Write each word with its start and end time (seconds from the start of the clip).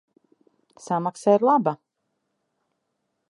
Samaksa 0.85 1.35
ir 1.37 1.45
laba. 1.49 1.73